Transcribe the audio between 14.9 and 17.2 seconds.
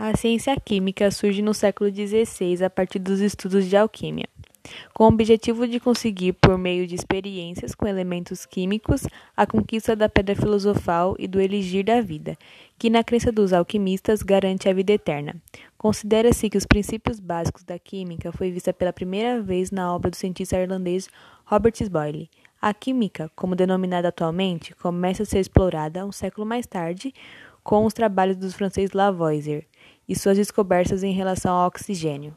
eterna. Considera-se que os princípios